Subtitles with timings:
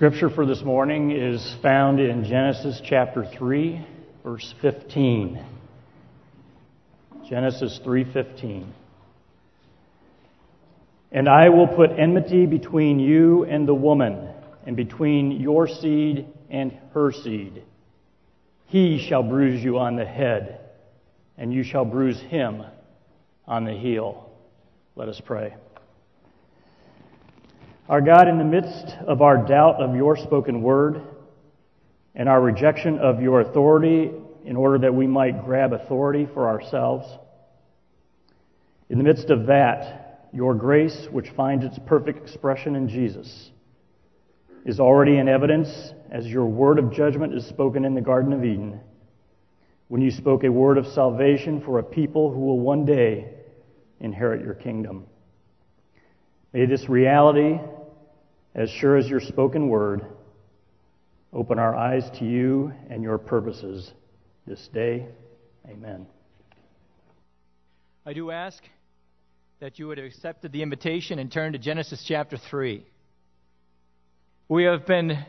[0.00, 3.86] scripture for this morning is found in Genesis chapter 3,
[4.24, 5.44] verse 15.
[7.28, 8.64] Genesis 3:15.
[11.12, 14.26] And I will put enmity between you and the woman,
[14.64, 17.62] and between your seed and her seed.
[18.68, 20.60] He shall bruise you on the head,
[21.36, 22.64] and you shall bruise him
[23.46, 24.30] on the heel.
[24.96, 25.56] Let us pray.
[27.88, 31.02] Our God, in the midst of our doubt of your spoken word
[32.14, 34.10] and our rejection of your authority
[34.44, 37.06] in order that we might grab authority for ourselves,
[38.88, 43.50] in the midst of that, your grace, which finds its perfect expression in Jesus,
[44.64, 48.44] is already in evidence as your word of judgment is spoken in the Garden of
[48.44, 48.80] Eden,
[49.88, 53.32] when you spoke a word of salvation for a people who will one day
[53.98, 55.06] inherit your kingdom.
[56.52, 57.60] May this reality
[58.54, 60.04] as sure as your spoken word,
[61.32, 63.92] open our eyes to you and your purposes
[64.46, 65.06] this day.
[65.68, 66.06] Amen.
[68.04, 68.62] I do ask
[69.60, 72.84] that you would have accepted the invitation and turn to Genesis chapter 3.
[74.48, 75.24] We have been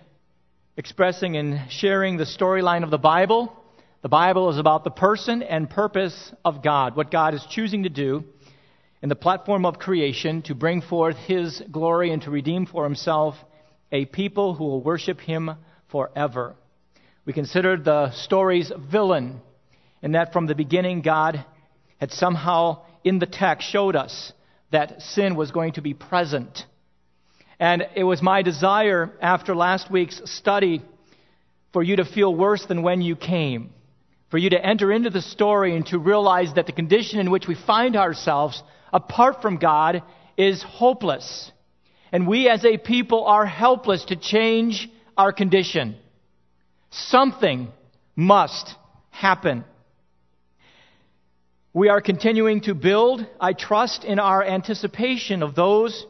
[0.75, 3.55] expressing and sharing the storyline of the Bible.
[4.01, 7.89] The Bible is about the person and purpose of God, what God is choosing to
[7.89, 8.23] do
[9.01, 13.35] in the platform of creation to bring forth his glory and to redeem for himself
[13.91, 15.51] a people who will worship him
[15.89, 16.55] forever.
[17.25, 19.41] We considered the story's villain,
[20.01, 21.43] and that from the beginning God
[21.99, 24.33] had somehow in the text showed us
[24.71, 26.65] that sin was going to be present.
[27.59, 30.81] And it was my desire after last week's study
[31.73, 33.71] for you to feel worse than when you came,
[34.29, 37.47] for you to enter into the story and to realize that the condition in which
[37.47, 40.03] we find ourselves apart from God
[40.37, 41.51] is hopeless.
[42.11, 45.95] And we as a people are helpless to change our condition.
[46.89, 47.69] Something
[48.15, 48.75] must
[49.09, 49.63] happen.
[51.73, 56.05] We are continuing to build, I trust, in our anticipation of those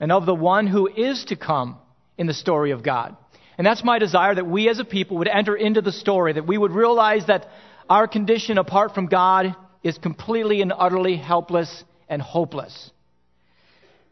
[0.00, 1.76] and of the one who is to come
[2.16, 3.14] in the story of God.
[3.58, 6.46] And that's my desire that we as a people would enter into the story, that
[6.46, 7.46] we would realize that
[7.90, 9.54] our condition apart from God
[9.84, 12.90] is completely and utterly helpless and hopeless.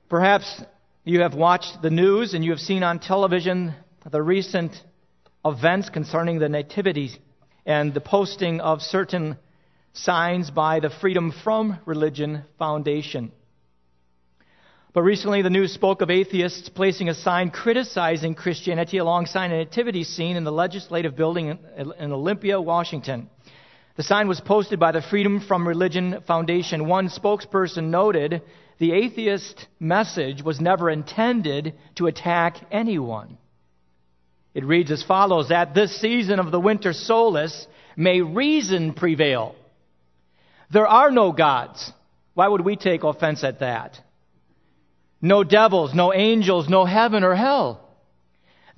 [0.08, 0.62] Perhaps
[1.02, 3.74] you have watched the news and you have seen on television
[4.08, 4.72] the recent
[5.44, 7.10] events concerning the Nativity
[7.64, 9.38] and the posting of certain
[9.94, 13.32] signs by the Freedom from Religion Foundation.
[14.92, 20.04] But recently, the news spoke of atheists placing a sign criticizing Christianity alongside a nativity
[20.04, 21.58] scene in the legislative building
[21.98, 23.30] in Olympia, Washington.
[23.94, 26.88] The sign was posted by the Freedom from Religion Foundation.
[26.88, 28.40] One spokesperson noted
[28.78, 33.36] the atheist message was never intended to attack anyone.
[34.54, 39.54] It reads as follows At this season of the winter solstice, may reason prevail.
[40.72, 41.92] There are no gods.
[42.32, 44.00] Why would we take offense at that?
[45.20, 47.90] No devils, no angels, no heaven or hell.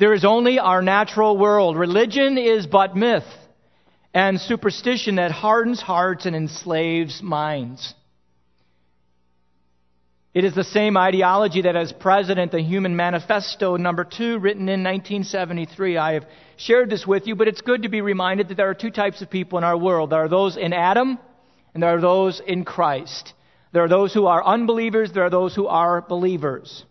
[0.01, 1.77] There is only our natural world.
[1.77, 3.25] Religion is but myth
[4.15, 7.95] and superstition that hardens hearts and enslaves minds.
[10.33, 14.83] It is the same ideology that as President, the Humanist Manifesto number two, written in
[14.83, 15.97] 1973.
[15.97, 16.27] I have
[16.57, 19.21] shared this with you, but it's good to be reminded that there are two types
[19.21, 20.11] of people in our world.
[20.11, 21.19] There are those in Adam,
[21.73, 23.33] and there are those in Christ.
[23.73, 26.85] There are those who are unbelievers, there are those who are believers.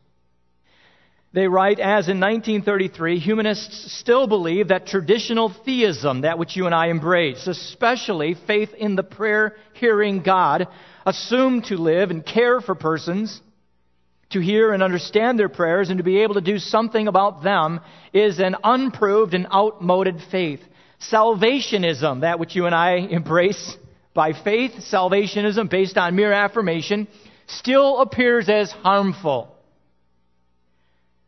[1.34, 6.76] They write, as in 1933, humanists still believe that traditional theism, that which you and
[6.76, 10.68] I embrace, especially faith in the prayer hearing God,
[11.08, 13.42] assumed to live and care for persons,
[14.30, 17.82] to hear and understand their prayers, and to be able to do something about them,
[18.14, 20.62] is an unproved and outmoded faith.
[21.12, 23.76] Salvationism, that which you and I embrace
[24.14, 27.08] by faith, salvationism based on mere affirmation,
[27.48, 29.53] still appears as harmful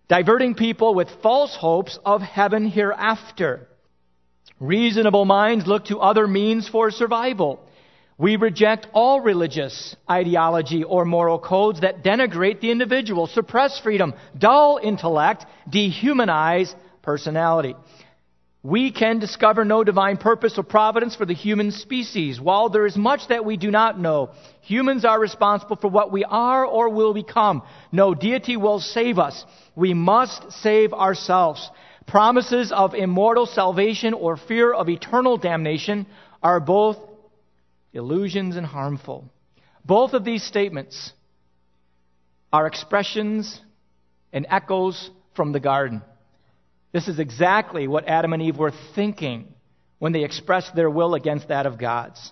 [0.08, 3.68] diverting people with false hopes of heaven hereafter.
[4.60, 7.60] Reasonable minds look to other means for survival.
[8.18, 14.80] We reject all religious ideology or moral codes that denigrate the individual, suppress freedom, dull
[14.82, 17.76] intellect, dehumanize personality.
[18.66, 22.42] We can discover no divine purpose or providence for the human species.
[22.42, 24.32] While there is much that we do not know,
[24.62, 27.62] humans are responsible for what we are or will become.
[27.92, 29.46] No deity will save us.
[29.76, 31.70] We must save ourselves.
[32.08, 36.08] Promises of immortal salvation or fear of eternal damnation
[36.42, 36.98] are both
[37.94, 39.30] illusions and harmful.
[39.86, 41.14] Both of these statements
[42.52, 43.62] are expressions
[44.34, 46.02] and echoes from the garden.
[46.96, 49.54] This is exactly what Adam and Eve were thinking
[50.00, 52.32] when they expressed their will against that of God's.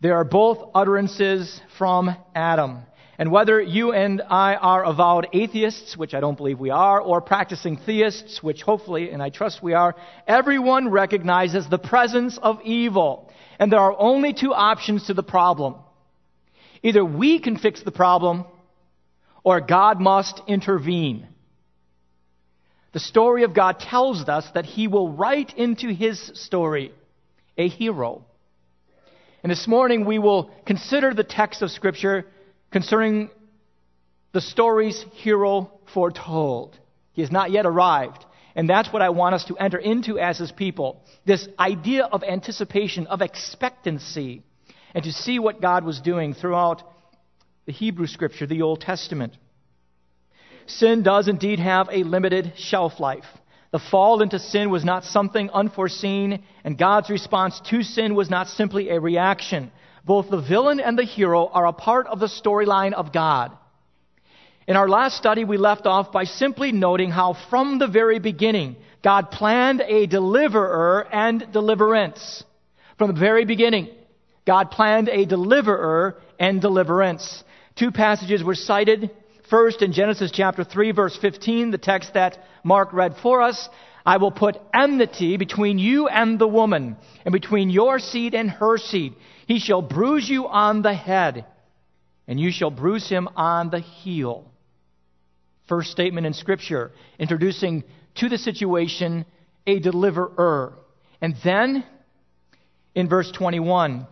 [0.00, 2.82] They are both utterances from Adam.
[3.18, 7.20] And whether you and I are avowed atheists, which I don't believe we are, or
[7.20, 9.96] practicing theists, which hopefully and I trust we are,
[10.28, 13.32] everyone recognizes the presence of evil.
[13.58, 15.74] And there are only two options to the problem.
[16.84, 18.44] Either we can fix the problem,
[19.42, 21.26] or God must intervene.
[22.98, 26.90] The story of God tells us that He will write into His story
[27.56, 28.24] a hero.
[29.44, 32.26] And this morning we will consider the text of Scripture
[32.72, 33.30] concerning
[34.32, 36.76] the story's hero foretold.
[37.12, 38.26] He has not yet arrived.
[38.56, 41.00] And that's what I want us to enter into as his people.
[41.24, 44.42] This idea of anticipation, of expectancy,
[44.92, 46.82] and to see what God was doing throughout
[47.64, 49.36] the Hebrew scripture, the Old Testament.
[50.68, 53.24] Sin does indeed have a limited shelf life.
[53.70, 58.48] The fall into sin was not something unforeseen, and God's response to sin was not
[58.48, 59.70] simply a reaction.
[60.04, 63.52] Both the villain and the hero are a part of the storyline of God.
[64.66, 68.76] In our last study, we left off by simply noting how from the very beginning,
[69.02, 72.44] God planned a deliverer and deliverance.
[72.98, 73.88] From the very beginning,
[74.46, 77.44] God planned a deliverer and deliverance.
[77.76, 79.10] Two passages were cited.
[79.50, 83.68] First, in Genesis chapter 3, verse 15, the text that Mark read for us,
[84.04, 88.76] I will put enmity between you and the woman, and between your seed and her
[88.76, 89.14] seed.
[89.46, 91.46] He shall bruise you on the head,
[92.26, 94.50] and you shall bruise him on the heel.
[95.66, 97.84] First statement in Scripture, introducing
[98.16, 99.24] to the situation
[99.66, 100.74] a deliverer.
[101.20, 101.84] And then,
[102.94, 104.06] in verse 21,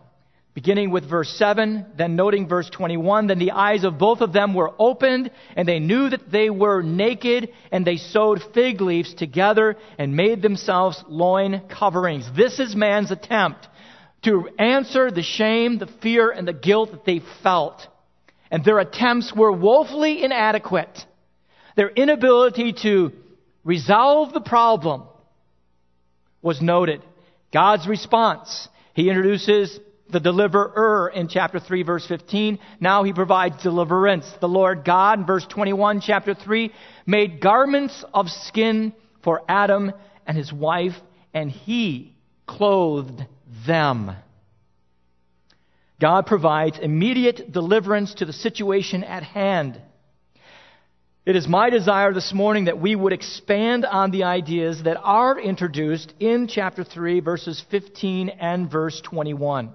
[0.56, 4.55] beginning with verse 7, then noting verse 21, then the eyes of both of them
[4.55, 9.76] were opened, and they knew that they were naked, and they sewed fig leaves together
[9.99, 12.26] and made themselves loin coverings.
[12.35, 13.69] This is man's attempt
[14.25, 17.87] to answer the shame, the fear, and the guilt that they felt.
[18.50, 21.05] And their attempts were woefully inadequate.
[21.76, 23.12] Their inability to
[23.62, 25.03] resolve the problem
[26.41, 27.03] was noted.
[27.53, 28.70] God's response.
[28.94, 29.79] He introduces
[30.11, 32.58] the deliverer in chapter 3 verse 15.
[32.81, 34.31] Now he provides deliverance.
[34.41, 36.73] The Lord God, in verse 21, chapter 3,
[37.06, 38.93] made garments of skin
[39.23, 39.93] for Adam
[40.26, 40.94] and his wife,
[41.35, 42.17] and he
[42.47, 43.23] clothed
[43.67, 44.12] them.
[46.00, 49.81] God provides immediate deliverance to the situation at hand.
[51.25, 55.41] It is my desire this morning that we would expand on the ideas that are
[55.41, 59.73] introduced in chapter 3, verses 15 and verse 21.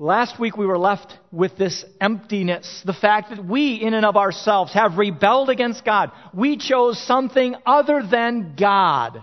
[0.00, 4.16] Last week we were left with this emptiness, the fact that we, in and of
[4.16, 6.10] ourselves, have rebelled against God.
[6.32, 9.22] We chose something other than God.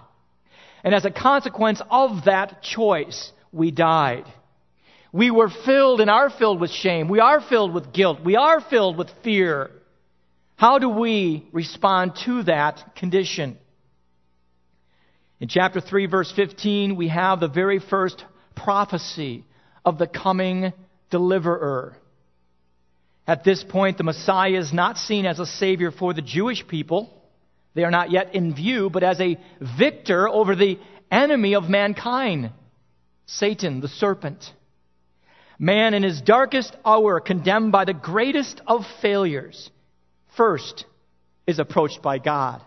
[0.84, 4.26] And as a consequence of that choice, we died.
[5.12, 7.10] We were filled and are filled with shame.
[7.10, 8.20] We are filled with guilt.
[8.24, 9.72] We are filled with fear.
[10.58, 13.58] How do we respond to that condition?
[15.40, 18.24] In chapter 3, verse 15, we have the very first
[18.56, 19.44] prophecy
[19.88, 20.74] of the coming
[21.10, 21.96] deliverer.
[23.26, 27.10] At this point, the Messiah is not seen as a savior for the Jewish people.
[27.74, 29.38] They are not yet in view, but as a
[29.80, 30.78] victor over the
[31.10, 32.52] enemy of mankind,
[33.28, 34.44] Satan, the serpent.
[35.58, 39.70] Man in his darkest hour, condemned by the greatest of failures,
[40.36, 40.84] first
[41.48, 42.62] is approached by God.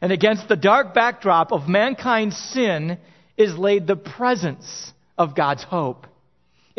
[0.00, 2.98] And against the dark backdrop of mankind's sin
[3.36, 6.08] is laid the presence of God's hope.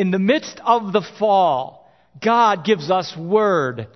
[0.01, 1.87] In the midst of the fall,
[2.19, 3.87] God gives us word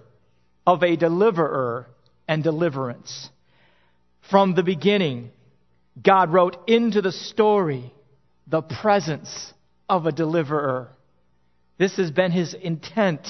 [0.68, 1.88] of a deliverer
[2.28, 3.28] and deliverance.
[4.30, 5.32] From the beginning,
[6.00, 7.92] God wrote into the story
[8.46, 9.52] the presence
[9.90, 10.90] of a deliverer.
[11.80, 13.28] This has been his intent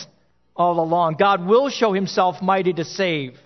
[0.54, 1.16] all along.
[1.18, 3.38] God will show himself mighty to save.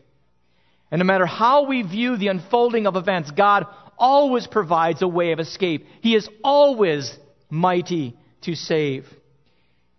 [0.90, 5.34] And no matter how we view the unfolding of events, God always provides a way
[5.34, 5.86] of escape.
[6.02, 7.16] He is always
[7.52, 9.06] mighty to save.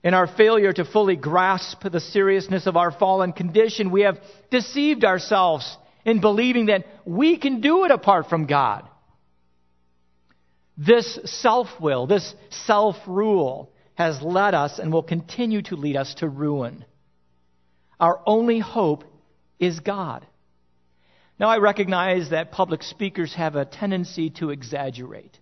[0.03, 4.19] In our failure to fully grasp the seriousness of our fallen condition, we have
[4.51, 8.89] deceived ourselves in believing that we can do it apart from God.
[10.79, 12.35] This self will, this
[12.67, 16.87] self rule, has led us and will continue to lead us to ruin.
[17.99, 19.05] Our only hope
[19.59, 20.27] is God.
[21.39, 25.39] Now, I recognize that public speakers have a tendency to exaggerate.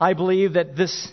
[0.00, 1.10] I believe that this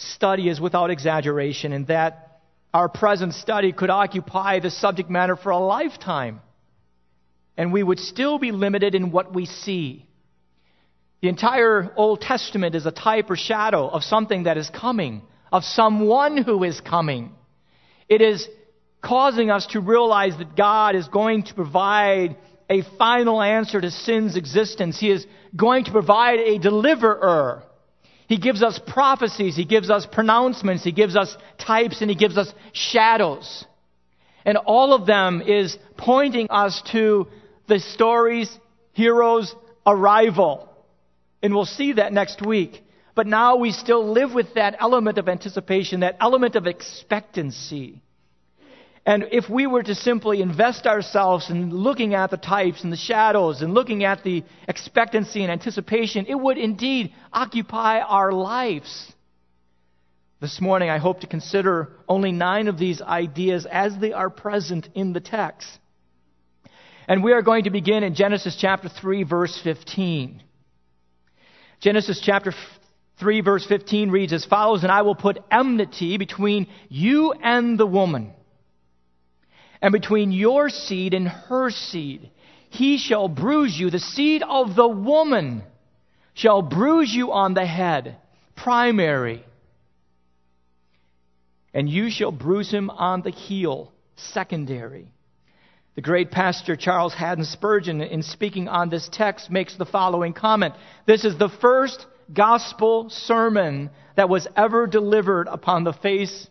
[0.00, 2.40] study is without exaggeration and that
[2.72, 6.40] our present study could occupy the subject matter for a lifetime.
[7.56, 10.06] and we would still be limited in what we see.
[11.20, 15.20] The entire Old Testament is a type or shadow of something that is coming,
[15.52, 17.32] of someone who is coming.
[18.08, 18.48] It is
[19.02, 22.36] causing us to realize that God is going to provide
[22.70, 24.98] a final answer to sin's existence.
[24.98, 27.62] He is going to provide a deliverer.
[28.30, 32.38] He gives us prophecies, He gives us pronouncements, He gives us types, and He gives
[32.38, 33.64] us shadows.
[34.44, 37.26] And all of them is pointing us to
[37.66, 38.48] the story's
[38.92, 39.52] hero's
[39.84, 40.72] arrival.
[41.42, 42.84] And we'll see that next week.
[43.16, 48.00] But now we still live with that element of anticipation, that element of expectancy.
[49.10, 52.96] And if we were to simply invest ourselves in looking at the types and the
[52.96, 59.12] shadows and looking at the expectancy and anticipation, it would indeed occupy our lives.
[60.40, 64.88] This morning, I hope to consider only nine of these ideas as they are present
[64.94, 65.66] in the text.
[67.08, 70.40] And we are going to begin in Genesis chapter 3, verse 15.
[71.80, 72.52] Genesis chapter
[73.18, 77.86] 3, verse 15 reads as follows And I will put enmity between you and the
[77.86, 78.34] woman
[79.82, 82.30] and between your seed and her seed.
[82.68, 83.90] He shall bruise you.
[83.90, 85.62] The seed of the woman
[86.34, 88.16] shall bruise you on the head,
[88.56, 89.44] primary.
[91.72, 95.12] And you shall bruise him on the heel, secondary.
[95.96, 100.74] The great pastor Charles Haddon Spurgeon, in speaking on this text, makes the following comment
[101.06, 106.46] This is the first gospel sermon that was ever delivered upon the face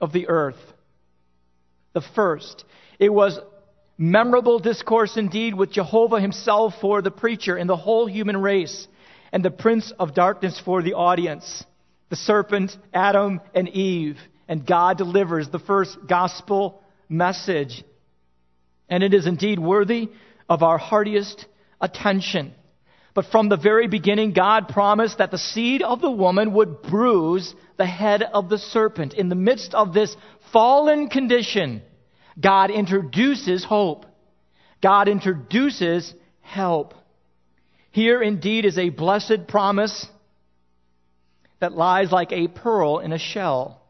[0.00, 0.56] of the earth
[1.92, 2.64] the first.
[2.98, 3.38] It was
[3.98, 8.88] memorable discourse indeed with Jehovah himself for the preacher and the whole human race,
[9.32, 11.64] and the prince of darkness for the audience.
[12.08, 14.18] The serpent, Adam and Eve,
[14.48, 17.84] and God delivers the first gospel message.
[18.88, 20.08] And it is indeed worthy
[20.48, 21.46] of our heartiest
[21.80, 22.52] attention.
[23.14, 27.54] But from the very beginning, God promised that the seed of the woman would bruise
[27.76, 29.14] the head of the serpent.
[29.14, 30.14] In the midst of this
[30.52, 31.82] fallen condition,
[32.40, 34.06] God introduces hope.
[34.82, 36.94] God introduces help.
[37.90, 40.06] Here indeed is a blessed promise
[41.60, 43.82] that lies like a pearl in a shell.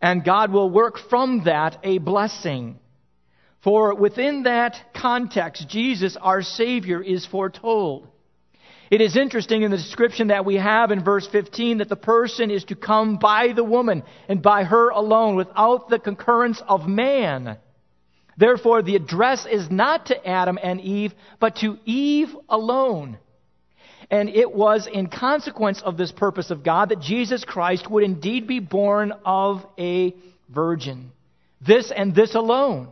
[0.00, 2.78] And God will work from that a blessing.
[3.62, 8.08] For within that context, Jesus, our Savior, is foretold.
[8.90, 12.50] It is interesting in the description that we have in verse 15 that the person
[12.50, 17.56] is to come by the woman and by her alone without the concurrence of man.
[18.36, 23.18] Therefore, the address is not to Adam and Eve, but to Eve alone.
[24.10, 28.46] And it was in consequence of this purpose of God that Jesus Christ would indeed
[28.46, 30.14] be born of a
[30.48, 31.10] virgin.
[31.66, 32.88] This and this alone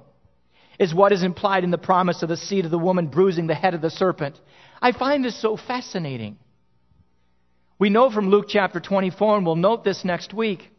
[0.79, 3.55] is what is implied in the promise of the seed of the woman bruising the
[3.55, 4.39] head of the serpent.
[4.83, 6.39] I find this so fascinating.
[7.79, 10.73] We know from Luke chapter 24, and we'll note this next week.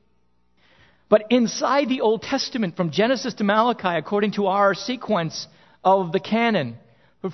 [1.07, 5.47] But inside the Old Testament, from Genesis to Malachi, according to our sequence
[5.85, 6.75] of the canon,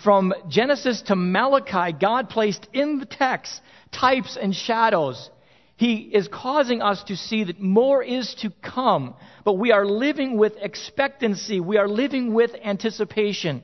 [0.03, 3.61] from Genesis to Malachi, God placed in the text
[3.91, 5.31] types and shadows.
[5.75, 10.37] He is causing us to see that more is to come, but we are living
[10.37, 11.59] with expectancy.
[11.59, 13.63] We are living with anticipation.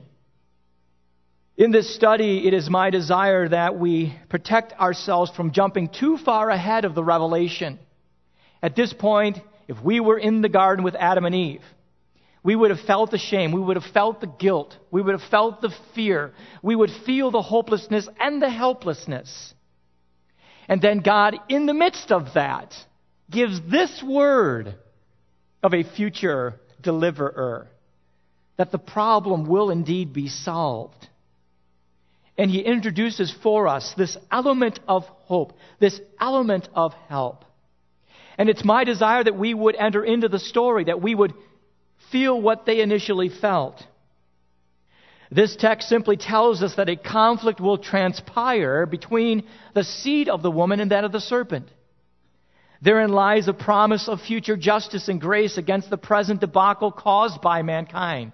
[1.56, 6.50] In this study, it is my desire that we protect ourselves from jumping too far
[6.50, 7.78] ahead of the revelation.
[8.62, 11.62] At this point, if we were in the garden with Adam and Eve,
[12.42, 13.52] we would have felt the shame.
[13.52, 14.76] We would have felt the guilt.
[14.90, 16.34] We would have felt the fear.
[16.62, 19.54] We would feel the hopelessness and the helplessness.
[20.68, 22.74] And then God, in the midst of that,
[23.30, 24.74] gives this word
[25.62, 27.66] of a future deliverer
[28.58, 31.05] that the problem will indeed be solved
[32.38, 37.44] and he introduces for us this element of hope, this element of help.
[38.38, 41.32] And it's my desire that we would enter into the story, that we would
[42.12, 43.82] feel what they initially felt.
[45.30, 50.50] This text simply tells us that a conflict will transpire between the seed of the
[50.50, 51.68] woman and that of the serpent.
[52.82, 57.62] Therein lies a promise of future justice and grace against the present debacle caused by
[57.62, 58.32] mankind.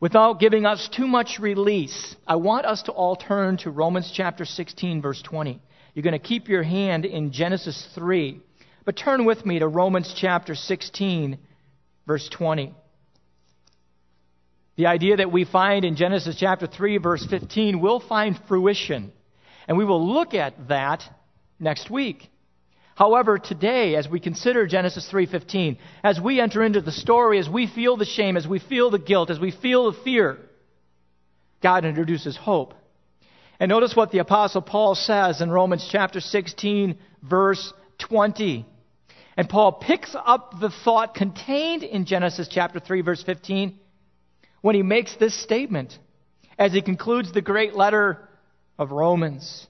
[0.00, 4.46] Without giving us too much release, I want us to all turn to Romans chapter
[4.46, 5.60] 16, verse 20.
[5.94, 8.40] You're going to keep your hand in Genesis 3,
[8.86, 11.38] but turn with me to Romans chapter 16,
[12.06, 12.74] verse 20.
[14.76, 19.12] The idea that we find in Genesis chapter 3, verse 15, will find fruition.
[19.68, 21.02] And we will look at that
[21.58, 22.30] next week.
[23.00, 27.66] However, today, as we consider Genesis 3:15, as we enter into the story, as we
[27.66, 30.36] feel the shame, as we feel the guilt, as we feel the fear,
[31.62, 32.74] God introduces hope.
[33.58, 38.66] And notice what the Apostle Paul says in Romans chapter 16, verse 20.
[39.34, 43.78] And Paul picks up the thought contained in Genesis chapter 3, verse 15,
[44.60, 45.98] when he makes this statement
[46.58, 48.28] as he concludes the great letter
[48.78, 49.66] of Romans.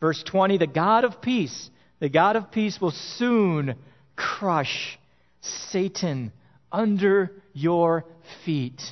[0.00, 1.70] Verse 20 The God of peace,
[2.00, 3.76] the God of peace will soon
[4.16, 4.98] crush
[5.40, 6.32] Satan
[6.70, 8.04] under your
[8.44, 8.82] feet.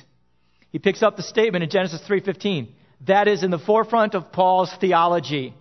[0.71, 2.67] He picks up the statement in Genesis 3:15.
[3.05, 5.53] That is in the forefront of Paul's theology.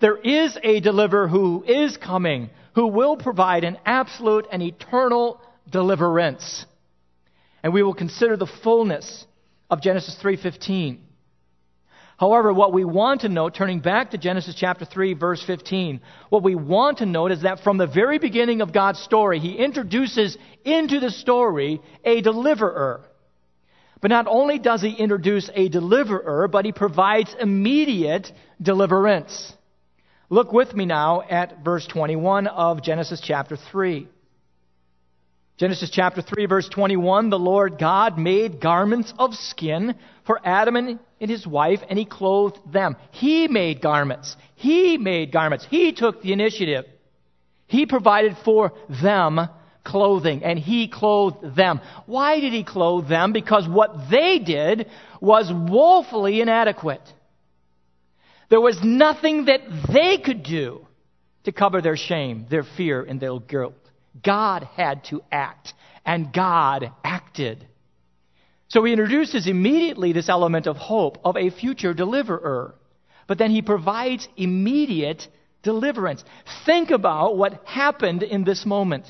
[0.00, 6.66] There is a deliverer who is coming, who will provide an absolute and eternal deliverance.
[7.62, 9.26] And we will consider the fullness
[9.70, 10.98] of Genesis 3:15.
[12.20, 16.42] However, what we want to note, turning back to Genesis chapter 3, verse 15, what
[16.42, 20.36] we want to note is that from the very beginning of God's story, He introduces
[20.62, 23.00] into the story a deliverer.
[24.02, 29.54] But not only does He introduce a deliverer, but He provides immediate deliverance.
[30.28, 34.06] Look with me now at verse 21 of Genesis chapter 3.
[35.56, 39.94] Genesis chapter 3, verse 21 The Lord God made garments of skin
[40.26, 40.98] for Adam and
[41.28, 42.96] his wife, and he clothed them.
[43.10, 44.36] He made garments.
[44.54, 45.66] He made garments.
[45.68, 46.86] He took the initiative.
[47.66, 48.72] He provided for
[49.02, 49.48] them
[49.84, 51.80] clothing, and he clothed them.
[52.06, 53.32] Why did he clothe them?
[53.32, 54.88] Because what they did
[55.20, 57.02] was woefully inadequate.
[58.48, 59.60] There was nothing that
[59.92, 60.86] they could do
[61.44, 63.74] to cover their shame, their fear, and their guilt.
[64.22, 65.72] God had to act,
[66.04, 67.66] and God acted.
[68.70, 72.74] So he introduces immediately this element of hope of a future deliverer.
[73.26, 75.26] But then he provides immediate
[75.62, 76.24] deliverance.
[76.66, 79.06] Think about what happened in this moment.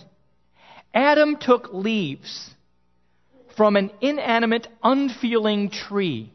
[0.92, 2.50] Adam took leaves
[3.56, 6.32] from an inanimate, unfeeling tree.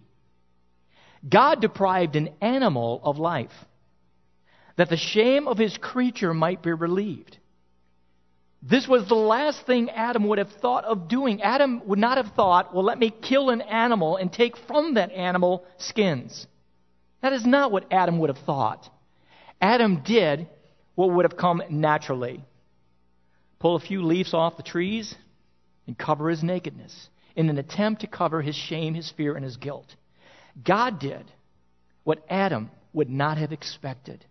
[1.27, 3.51] God deprived an animal of life
[4.77, 7.37] that the shame of his creature might be relieved.
[8.67, 11.41] This was the last thing Adam would have thought of doing.
[11.43, 15.11] Adam would not have thought, well, let me kill an animal and take from that
[15.11, 16.47] animal skins.
[17.21, 18.89] That is not what Adam would have thought.
[19.61, 20.47] Adam did
[20.95, 22.43] what would have come naturally
[23.59, 25.15] pull a few leaves off the trees
[25.87, 29.57] and cover his nakedness in an attempt to cover his shame, his fear, and his
[29.57, 29.95] guilt.
[30.63, 31.31] God did
[32.03, 34.23] what Adam would not have expected.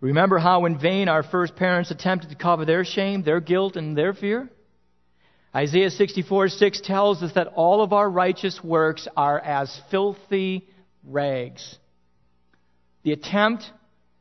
[0.00, 3.96] Remember how in vain our first parents attempted to cover their shame, their guilt, and
[3.96, 4.48] their fear?
[5.54, 10.68] Isaiah 64 6 tells us that all of our righteous works are as filthy
[11.04, 11.78] rags.
[13.02, 13.64] The attempt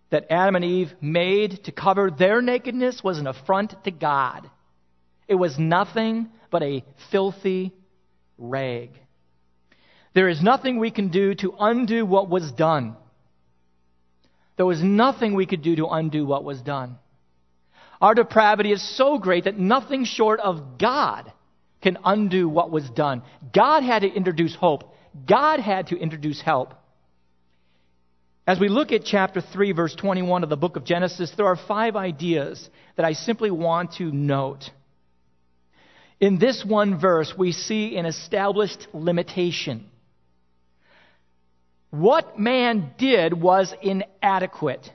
[0.10, 4.50] that Adam and Eve made to cover their nakedness was an affront to God.
[5.28, 7.74] It was nothing but a filthy
[8.38, 8.92] rag.
[10.16, 12.96] There is nothing we can do to undo what was done.
[14.58, 16.98] There was nothing we could do to undo what was done.
[18.02, 21.32] Our depravity is so great that nothing short of God
[21.82, 23.24] can undo what was done.
[23.54, 24.94] God had to introduce hope.
[25.28, 26.74] God had to introduce help.
[28.46, 31.58] As we look at chapter 3, verse 21 of the book of Genesis, there are
[31.58, 34.70] five ideas that I simply want to note.
[36.20, 39.90] In this one verse, we see an established limitation.
[41.90, 44.92] What man did was inadequate,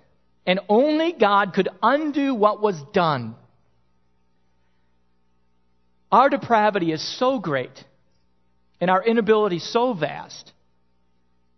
[0.46, 3.34] and only God could undo what was done.
[6.10, 7.84] Our depravity is so great,
[8.80, 10.52] and our inability so vast,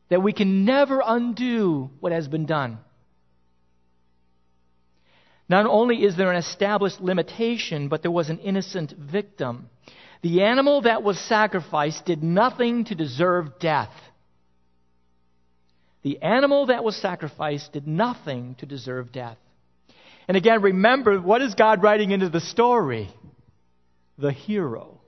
[0.09, 2.79] that we can never undo what has been done.
[5.49, 9.69] Not only is there an established limitation, but there was an innocent victim.
[10.23, 13.91] The animal that was sacrificed did nothing to deserve death.
[16.05, 19.39] The animal that was sacrificed did nothing to deserve death.
[20.29, 23.09] And again, remember, what is God writing into the story?
[24.19, 25.01] The hero.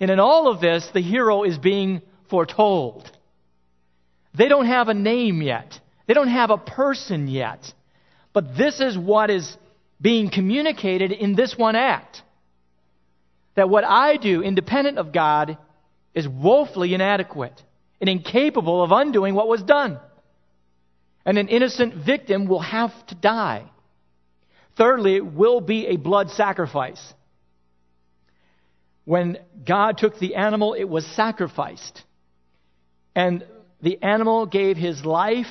[0.00, 2.00] And in all of this, the hero is being
[2.30, 3.10] foretold.
[4.36, 5.78] They don't have a name yet.
[6.06, 7.60] They don't have a person yet.
[8.32, 9.56] But this is what is
[10.00, 12.22] being communicated in this one act.
[13.54, 15.58] That what I do, independent of God,
[16.14, 17.62] is woefully inadequate
[18.00, 19.98] and incapable of undoing what was done.
[21.26, 23.64] And an innocent victim will have to die.
[24.76, 27.14] Thirdly, it will be a blood sacrifice.
[29.04, 32.02] When God took the animal, it was sacrificed.
[33.14, 33.44] And
[33.82, 35.50] the animal gave his life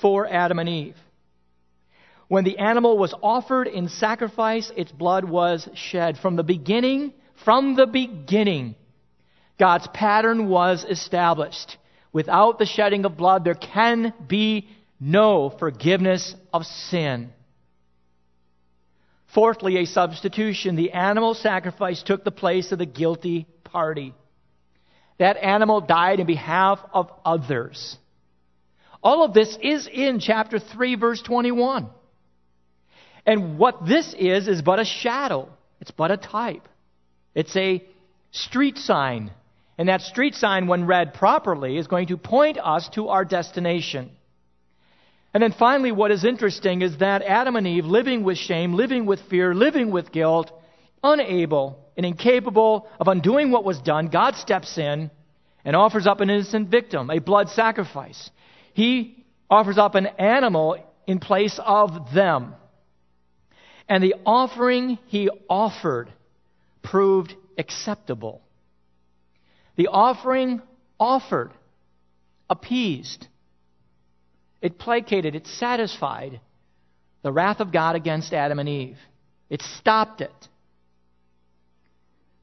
[0.00, 0.96] for Adam and Eve.
[2.28, 6.18] When the animal was offered in sacrifice, its blood was shed.
[6.18, 7.14] From the beginning,
[7.44, 8.74] from the beginning,
[9.58, 11.78] God's pattern was established.
[12.12, 14.68] Without the shedding of blood, there can be
[15.00, 17.30] no forgiveness of sin.
[19.34, 20.76] Fourthly, a substitution.
[20.76, 24.14] The animal sacrifice took the place of the guilty party.
[25.18, 27.96] That animal died in behalf of others.
[29.02, 31.88] All of this is in chapter 3, verse 21.
[33.26, 35.50] And what this is, is but a shadow.
[35.80, 36.66] It's but a type.
[37.34, 37.84] It's a
[38.32, 39.30] street sign.
[39.78, 44.10] And that street sign, when read properly, is going to point us to our destination.
[45.32, 49.06] And then finally, what is interesting is that Adam and Eve, living with shame, living
[49.06, 50.50] with fear, living with guilt,
[51.02, 55.12] unable and incapable of undoing what was done, God steps in
[55.64, 58.30] and offers up an innocent victim, a blood sacrifice.
[58.72, 62.54] He offers up an animal in place of them.
[63.88, 66.12] And the offering he offered
[66.82, 68.42] proved acceptable.
[69.78, 70.60] The offering
[71.00, 71.52] offered
[72.50, 73.26] appeased
[74.60, 76.40] it placated, it satisfied
[77.22, 78.98] the wrath of God against Adam and Eve.
[79.48, 80.48] It stopped it.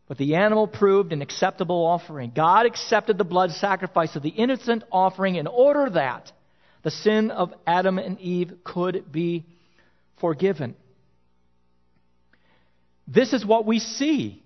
[0.08, 2.32] But the animal proved an acceptable offering.
[2.34, 6.32] God accepted the blood sacrifice of the innocent offering in order that
[6.84, 9.43] the sin of Adam and Eve could be
[10.21, 10.76] forgiven.
[13.08, 14.41] This is what we see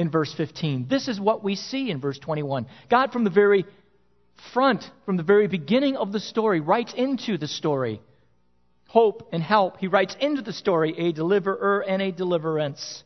[0.00, 0.86] in verse 15.
[0.88, 2.66] This is what we see in verse 21.
[2.88, 3.66] God, from the very
[4.54, 8.00] front, from the very beginning of the story, writes into the story
[8.88, 9.76] hope and help.
[9.76, 13.04] He writes into the story a deliverer and a deliverance.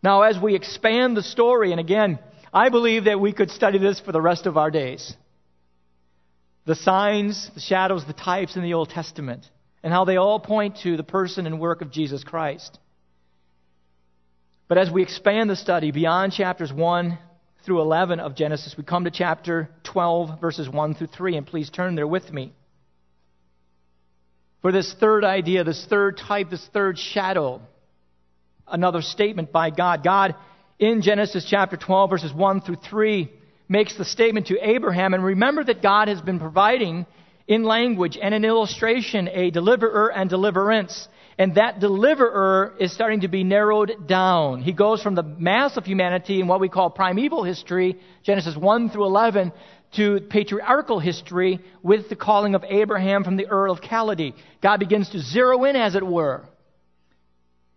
[0.00, 2.20] Now, as we expand the story, and again,
[2.54, 5.14] I believe that we could study this for the rest of our days.
[6.66, 9.44] The signs, the shadows, the types in the Old Testament,
[9.82, 12.78] and how they all point to the person and work of Jesus Christ.
[14.68, 17.18] But as we expand the study beyond chapters 1
[17.64, 21.70] through 11 of Genesis, we come to chapter 12, verses 1 through 3, and please
[21.70, 22.52] turn there with me.
[24.62, 27.60] For this third idea, this third type, this third shadow,
[28.66, 30.04] another statement by God.
[30.04, 30.36] God,
[30.78, 33.30] in Genesis chapter 12, verses 1 through 3,
[33.68, 37.06] makes the statement to Abraham, and remember that God has been providing
[37.48, 41.08] in language and in illustration a deliverer and deliverance.
[41.38, 44.62] And that deliverer is starting to be narrowed down.
[44.62, 48.90] He goes from the mass of humanity in what we call primeval history, Genesis 1
[48.90, 49.52] through 11,
[49.96, 54.34] to patriarchal history with the calling of Abraham from the Ur of Chaldee.
[54.62, 56.44] God begins to zero in, as it were.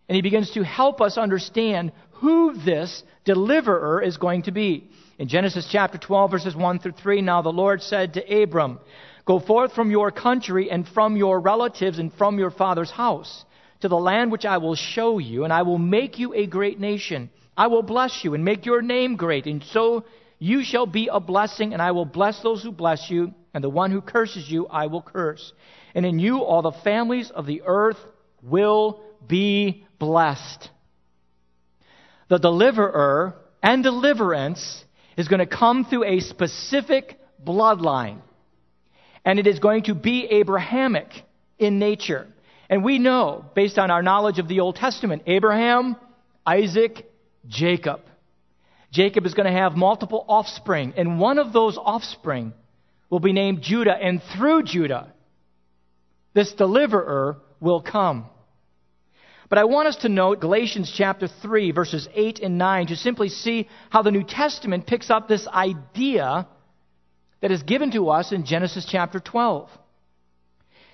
[0.08, 4.90] And he begins to help us understand who this deliverer is going to be.
[5.18, 8.80] In Genesis chapter 12, verses 1 through 3, now the Lord said to Abram,
[9.26, 13.45] Go forth from your country and from your relatives and from your father's house
[13.82, 16.80] to the land which I will show you, and I will make you a great
[16.80, 17.30] nation.
[17.58, 20.06] I will bless you and make your name great, and so
[20.40, 23.70] you shall be a blessing, and I will bless those who bless you, and the
[23.70, 25.54] one who curses you I will curse.
[25.94, 28.00] And in you all the families of the earth
[28.44, 30.70] will be blessed.
[32.28, 34.84] The deliverer and deliverance
[35.16, 38.22] is going to come through a specific bloodline
[39.26, 41.08] and it is going to be Abrahamic
[41.58, 42.28] in nature.
[42.70, 45.96] And we know, based on our knowledge of the Old Testament, Abraham,
[46.46, 47.10] Isaac,
[47.48, 48.02] Jacob.
[48.92, 52.54] Jacob is going to have multiple offspring, and one of those offspring
[53.10, 55.14] will be named Judah, and through Judah,
[56.34, 58.26] this deliverer will come.
[59.50, 63.30] But I want us to note Galatians chapter 3, verses 8 and 9, to simply
[63.30, 66.48] see how the New Testament picks up this idea
[67.42, 69.70] that is given to us in Genesis chapter 12.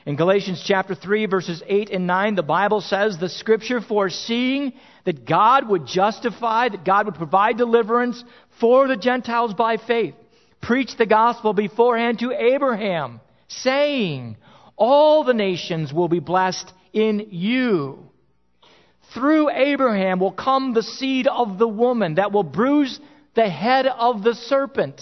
[0.06, 4.74] In Galatians chapter 3, verses 8 and 9, the Bible says, The scripture foreseeing
[5.06, 8.24] that God would justify, that God would provide deliverance
[8.60, 10.16] for the Gentiles by faith,
[10.60, 14.38] preached the gospel beforehand to Abraham, saying,
[14.76, 18.10] All the nations will be blessed in you.
[19.14, 23.00] Through Abraham will come the seed of the woman that will bruise
[23.36, 25.00] the head of the serpent.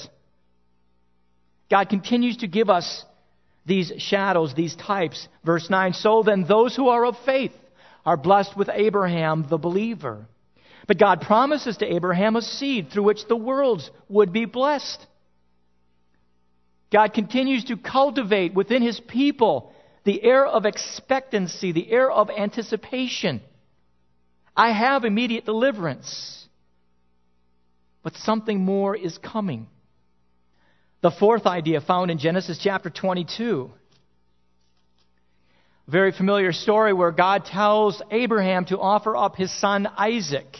[1.69, 3.05] God continues to give us
[3.69, 5.29] these shadows, these types.
[5.45, 7.53] Verse 9 So then, those who are of faith
[8.05, 10.25] are blessed with Abraham, the believer.
[10.87, 15.05] But God promises to Abraham a seed through which the worlds would be blessed.
[16.91, 19.71] God continues to cultivate within his people
[20.03, 23.41] the air of expectancy, the air of anticipation.
[24.57, 26.47] I have immediate deliverance,
[28.01, 29.67] but something more is coming.
[31.01, 33.71] The fourth idea found in Genesis chapter 22.
[35.87, 40.57] A very familiar story where God tells Abraham to offer up his son Isaac.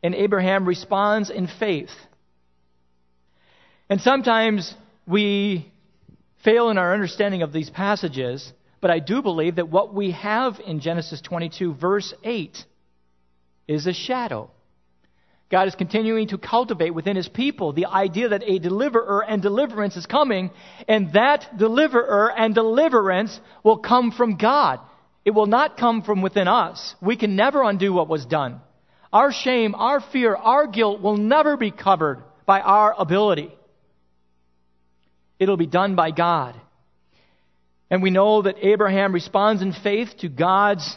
[0.00, 1.90] and Abraham responds in faith.
[3.90, 4.72] And sometimes
[5.08, 5.72] we
[6.44, 10.60] fail in our understanding of these passages, but I do believe that what we have
[10.64, 12.64] in Genesis 22, verse 8,
[13.66, 14.52] is a shadow.
[15.50, 19.96] God is continuing to cultivate within his people the idea that a deliverer and deliverance
[19.96, 20.50] is coming,
[20.86, 24.80] and that deliverer and deliverance will come from God.
[25.24, 26.94] It will not come from within us.
[27.00, 28.60] We can never undo what was done.
[29.12, 33.50] Our shame, our fear, our guilt will never be covered by our ability.
[35.38, 36.60] It'll be done by God.
[37.90, 40.96] And we know that Abraham responds in faith to God's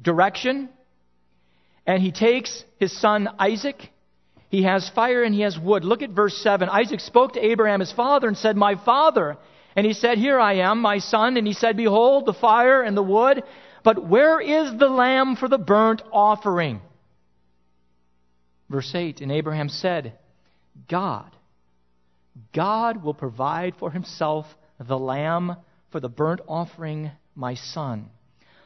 [0.00, 0.70] direction.
[1.90, 3.90] And he takes his son Isaac.
[4.48, 5.84] He has fire and he has wood.
[5.84, 6.68] Look at verse 7.
[6.68, 9.36] Isaac spoke to Abraham, his father, and said, My father.
[9.74, 11.36] And he said, Here I am, my son.
[11.36, 13.42] And he said, Behold, the fire and the wood.
[13.82, 16.80] But where is the lamb for the burnt offering?
[18.68, 20.16] Verse 8 And Abraham said,
[20.88, 21.34] God,
[22.54, 24.46] God will provide for himself
[24.78, 25.56] the lamb
[25.90, 28.10] for the burnt offering, my son.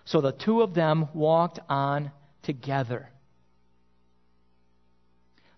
[0.05, 2.11] So the two of them walked on
[2.43, 3.09] together.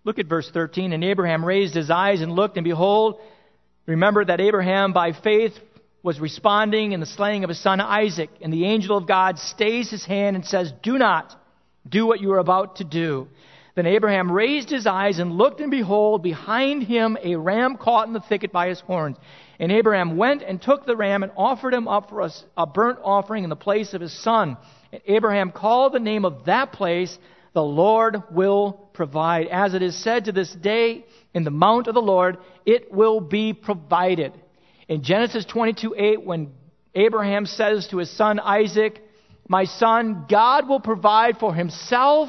[0.06, 0.92] Look at verse 13.
[0.92, 3.18] And Abraham raised his eyes and looked, and behold,
[3.86, 5.52] remember that Abraham by faith
[6.00, 8.30] was responding in the slaying of his son Isaac.
[8.40, 11.34] And the angel of God stays his hand and says, Do not
[11.88, 13.26] do what you are about to do.
[13.74, 18.14] Then Abraham raised his eyes and looked, and behold, behind him a ram caught in
[18.14, 19.16] the thicket by his horns.
[19.58, 23.00] And Abraham went and took the ram and offered him up for a, a burnt
[23.02, 24.56] offering in the place of his son.
[24.92, 27.18] And Abraham called the name of that place,
[27.56, 29.46] The Lord will provide.
[29.46, 33.18] As it is said to this day, in the mount of the Lord, it will
[33.18, 34.34] be provided.
[34.88, 36.52] In Genesis 22 8, when
[36.94, 39.00] Abraham says to his son Isaac,
[39.48, 42.28] My son, God will provide for himself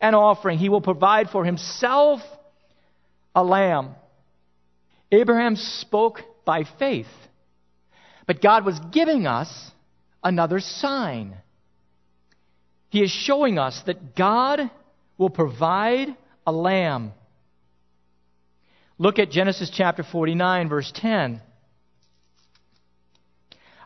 [0.00, 0.58] an offering.
[0.58, 2.20] He will provide for himself
[3.34, 3.94] a lamb.
[5.12, 7.12] Abraham spoke by faith,
[8.26, 9.70] but God was giving us
[10.24, 11.36] another sign.
[12.88, 14.70] He is showing us that God
[15.18, 16.08] will provide
[16.46, 17.12] a lamb.
[18.98, 21.42] Look at Genesis chapter 49, verse 10.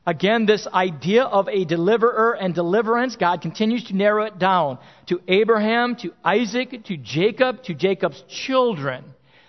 [0.07, 5.21] Again, this idea of a deliverer and deliverance, God continues to narrow it down to
[5.29, 9.05] Abraham, to Isaac, to Jacob, to Jacob's children,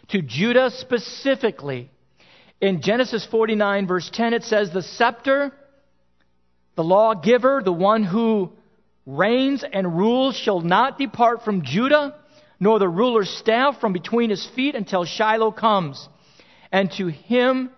[0.10, 1.90] to Judah specifically.
[2.60, 5.52] In Genesis 49, verse 10, it says, The scepter,
[6.76, 8.52] the lawgiver, the one who
[9.06, 12.16] reigns and rules, shall not depart from Judah,
[12.60, 16.08] nor the ruler's staff from between his feet until Shiloh comes.
[16.72, 17.72] And to him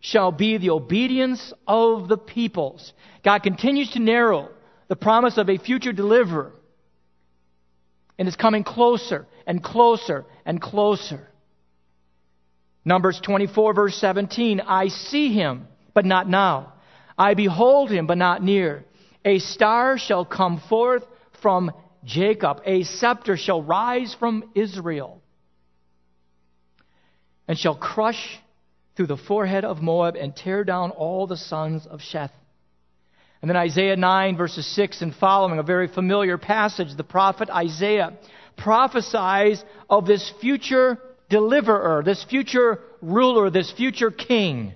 [0.00, 2.92] shall be the obedience of the peoples.
[3.24, 4.48] God continues to narrow
[4.88, 6.52] the promise of a future deliverer.
[8.18, 11.26] And is coming closer and closer and closer.
[12.84, 16.74] Numbers 24, verse 17 I see him, but not now.
[17.16, 18.84] I behold him, but not near.
[19.24, 21.04] A star shall come forth
[21.42, 21.72] from
[22.04, 25.20] Jacob, a scepter shall rise from Israel,
[27.46, 28.38] and shall crush
[28.96, 32.30] through the forehead of Moab and tear down all the sons of Sheth.
[33.42, 36.94] And then Isaiah 9, verses 6 and following, a very familiar passage.
[36.94, 38.18] The prophet Isaiah
[38.56, 40.98] prophesies of this future
[41.30, 44.74] deliverer, this future ruler, this future king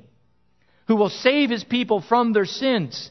[0.87, 3.11] who will save his people from their sins.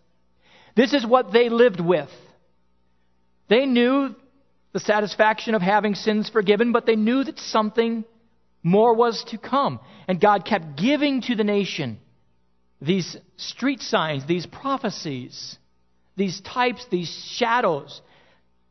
[0.75, 2.09] This is what they lived with.
[3.49, 4.15] They knew
[4.73, 8.05] the satisfaction of having sins forgiven, but they knew that something
[8.63, 9.79] more was to come.
[10.07, 11.99] And God kept giving to the nation
[12.81, 15.57] these street signs, these prophecies,
[16.15, 18.01] these types, these shadows,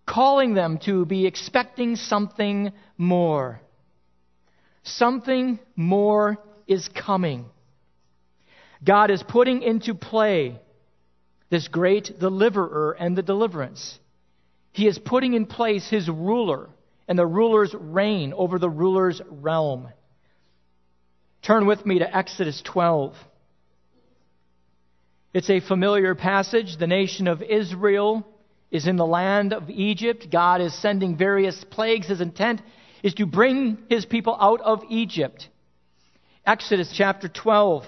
[0.06, 3.60] calling them to be expecting something more.
[4.82, 7.46] Something more is coming.
[8.82, 10.58] God is putting into play
[11.50, 13.98] this great deliverer and the deliverance.
[14.72, 16.70] He is putting in place his ruler
[17.08, 19.88] and the ruler's reign over the ruler's realm.
[21.42, 23.16] Turn with me to Exodus 12.
[25.34, 26.76] It's a familiar passage.
[26.78, 28.26] The nation of Israel
[28.70, 30.28] is in the land of Egypt.
[30.30, 32.08] God is sending various plagues.
[32.08, 32.62] His intent
[33.02, 35.48] is to bring his people out of Egypt.
[36.46, 37.84] Exodus chapter 12,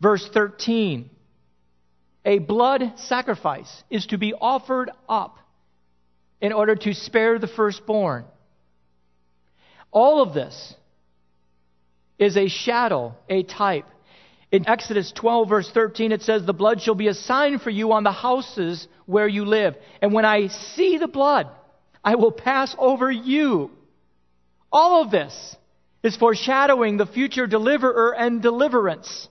[0.00, 1.10] verse 13.
[2.24, 5.38] A blood sacrifice is to be offered up
[6.40, 8.24] in order to spare the firstborn.
[9.90, 10.74] All of this
[12.18, 13.86] is a shadow, a type.
[14.50, 17.92] In Exodus 12, verse 13, it says, The blood shall be a sign for you
[17.92, 19.76] on the houses where you live.
[20.00, 21.48] And when I see the blood,
[22.04, 23.70] I will pass over you.
[24.72, 25.56] All of this
[26.02, 29.28] is foreshadowing the future deliverer and deliverance.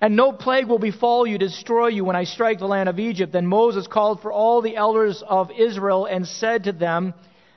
[0.00, 3.32] And no plague will befall you, destroy you when I strike the land of Egypt.
[3.32, 7.14] Then Moses called for all the elders of Israel and said to them,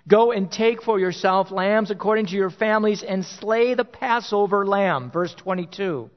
[0.07, 5.11] Go and take for yourself lambs according to your families and slay the Passover lamb.
[5.11, 6.09] Verse 22.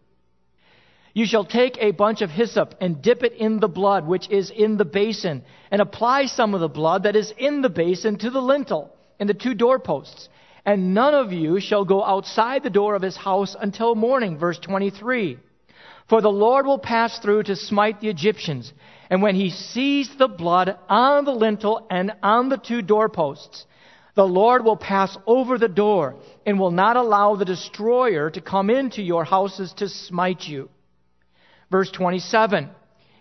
[1.13, 4.51] You shall take a bunch of hyssop and dip it in the blood which is
[4.51, 8.31] in the basin, and apply some of the blood that is in the basin to
[8.31, 10.29] the lintel and the two doorposts.
[10.65, 14.39] And none of you shall go outside the door of his house until morning.
[14.39, 15.39] Verse 23.
[16.09, 18.73] For the Lord will pass through to smite the Egyptians.
[19.11, 23.67] And when he sees the blood on the lintel and on the two doorposts,
[24.15, 28.71] the Lord will pass over the door and will not allow the destroyer to come
[28.71, 30.69] into your houses to smite you.
[31.71, 32.71] Verse 27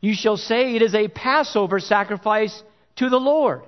[0.02, 2.64] You shall say it is a Passover sacrifice
[2.98, 3.64] to the Lord,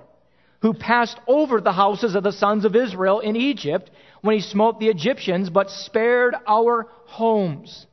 [0.62, 4.78] who passed over the houses of the sons of Israel in Egypt when he smote
[4.78, 7.86] the Egyptians, but spared our homes.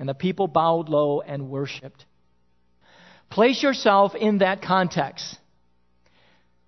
[0.00, 2.06] And the people bowed low and worshiped.
[3.28, 5.38] Place yourself in that context.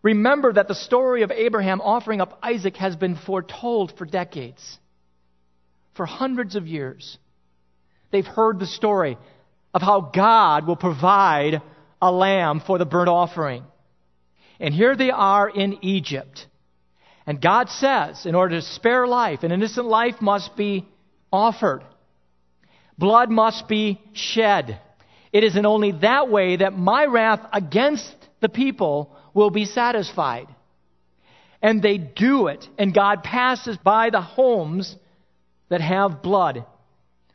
[0.03, 4.79] Remember that the story of Abraham offering up Isaac has been foretold for decades,
[5.97, 7.17] for hundreds of years.
[8.11, 9.17] They've heard the story
[9.73, 11.63] of how God will provide
[12.03, 13.65] a lamb for the burnt offering.
[14.61, 16.47] And here they are in Egypt.
[17.27, 20.87] And God says, in order to spare life, an innocent life must be
[21.33, 21.83] offered.
[22.99, 24.81] Blood must be shed.
[25.33, 30.47] It is in only that way that my wrath against the people will be satisfied.
[31.63, 34.97] And they do it, and God passes by the homes
[35.69, 36.65] that have blood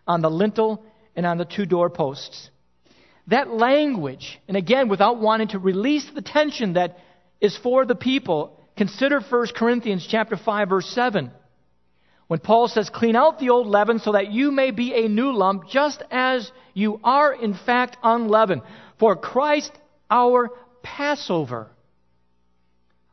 [0.06, 0.84] on the lintel
[1.16, 2.50] and on the two doorposts.
[3.28, 6.98] That language, and again, without wanting to release the tension that
[7.42, 11.32] is for the people, consider 1 Corinthians chapter 5 verse 7.
[12.28, 15.32] When Paul says, clean out the old leaven so that you may be a new
[15.32, 18.64] lump, just as you are in fact unleavened.
[19.00, 19.72] For Christ
[20.10, 20.50] our
[20.84, 21.68] Passover.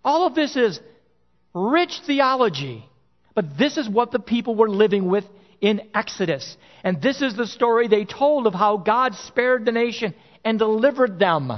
[0.05, 0.81] All of this is
[1.55, 2.85] rich theology,
[3.35, 5.24] but this is what the people were living with
[5.61, 6.57] in Exodus.
[6.83, 11.18] And this is the story they told of how God spared the nation and delivered
[11.18, 11.53] them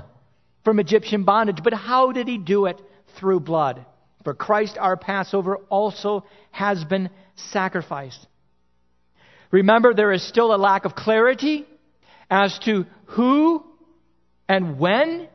[0.65, 1.63] from Egyptian bondage.
[1.63, 2.81] But how did he do it?
[3.19, 3.85] Through blood.
[4.27, 8.27] For Christ our Passover also has been sacrificed.
[9.53, 11.65] Remember, there is still a lack of clarity
[12.29, 13.65] as to who
[14.49, 15.29] and when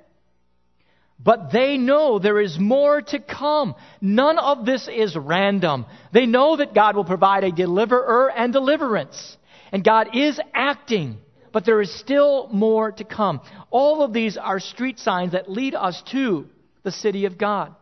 [1.23, 3.75] but they know there is more to come.
[4.01, 5.85] None of this is random.
[6.11, 9.37] They know that God will provide a deliverer and deliverance.
[9.71, 11.17] And God is acting,
[11.53, 13.39] but there is still more to come.
[13.69, 16.47] All of these are street signs that lead us to
[16.83, 17.73] the city of God.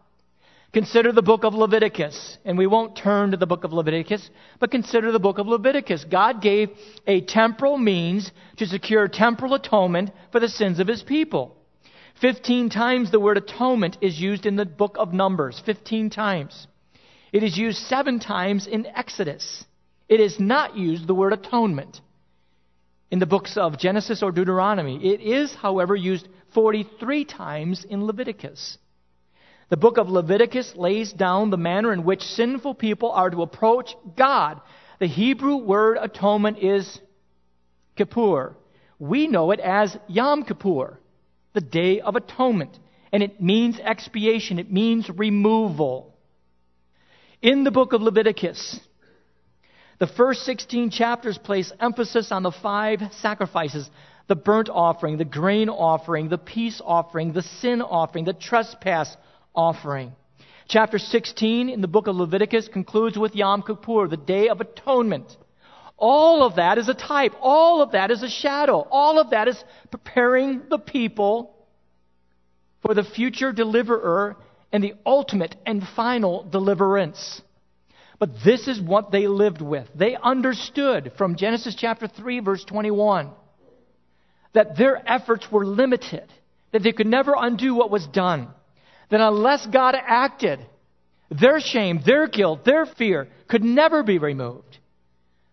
[0.71, 4.29] Consider the book of Leviticus, and we won't turn to the book of Leviticus,
[4.59, 6.05] but consider the book of Leviticus.
[6.05, 6.69] God gave
[7.07, 11.55] a temporal means to secure temporal atonement for the sins of his people.
[12.21, 15.59] Fifteen times the word atonement is used in the book of Numbers.
[15.65, 16.67] Fifteen times.
[17.33, 19.65] It is used seven times in Exodus.
[20.07, 21.99] It is not used the word atonement
[23.09, 25.13] in the books of Genesis or Deuteronomy.
[25.13, 28.77] It is, however, used 43 times in Leviticus.
[29.69, 33.95] The book of Leviticus lays down the manner in which sinful people are to approach
[34.17, 34.61] God.
[34.99, 36.99] The Hebrew word atonement is
[37.95, 38.55] kippur.
[38.97, 40.99] We know it as Yom Kippur
[41.53, 42.77] the Day of Atonement.
[43.11, 46.15] And it means expiation, it means removal.
[47.41, 48.79] In the book of Leviticus,
[49.99, 53.89] the first 16 chapters place emphasis on the five sacrifices
[54.27, 59.15] the burnt offering, the grain offering, the peace offering, the sin offering, the trespass
[59.55, 60.13] offering.
[60.67, 65.35] Chapter 16 in the book of Leviticus concludes with Yom Kippur, the Day of Atonement.
[65.97, 67.33] All of that is a type.
[67.41, 68.87] All of that is a shadow.
[68.89, 71.55] All of that is preparing the people
[72.81, 74.37] for the future deliverer
[74.71, 77.41] and the ultimate and final deliverance.
[78.19, 79.87] But this is what they lived with.
[79.95, 83.29] They understood from Genesis chapter 3, verse 21,
[84.53, 86.31] that their efforts were limited,
[86.71, 88.49] that they could never undo what was done.
[89.09, 90.65] That unless God acted,
[91.29, 94.77] their shame, their guilt, their fear could never be removed.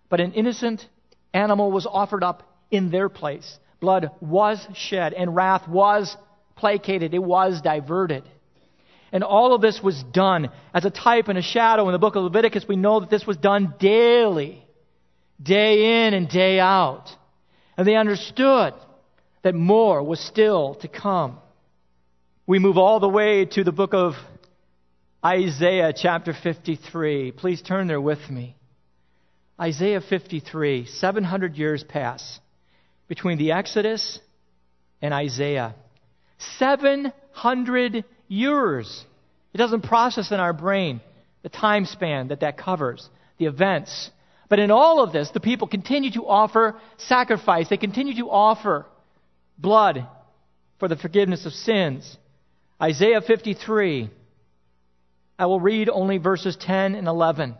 [0.09, 0.86] But an innocent
[1.34, 3.59] animal was offered up in their place.
[3.80, 6.16] Blood was shed, and wrath was
[6.57, 8.24] placated, it was diverted.
[9.12, 11.86] And all of this was done as a type and a shadow.
[11.86, 14.66] In the book of Leviticus, we know that this was done daily,
[15.40, 17.09] day in and day out.
[17.76, 18.74] And they understood
[19.42, 21.38] that more was still to come.
[22.49, 24.12] We move all the way to the book of
[25.24, 27.32] Isaiah, chapter 53.
[27.32, 28.55] Please turn there with me.
[29.61, 32.38] Isaiah 53, 700 years pass
[33.09, 34.20] between the Exodus
[35.03, 35.74] and Isaiah.
[36.59, 39.05] 700 years.
[39.53, 41.01] It doesn't process in our brain
[41.42, 44.09] the time span that that covers, the events.
[44.49, 47.68] But in all of this, the people continue to offer sacrifice.
[47.68, 48.86] They continue to offer
[49.59, 50.07] blood
[50.78, 52.16] for the forgiveness of sins.
[52.81, 54.11] Isaiah 53.
[55.39, 57.55] I will read only verses 10 and 11.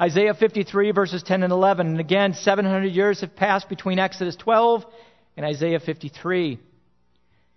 [0.00, 1.86] Isaiah 53, verses 10 and 11.
[1.88, 4.84] And again, 700 years have passed between Exodus 12
[5.36, 6.58] and Isaiah 53.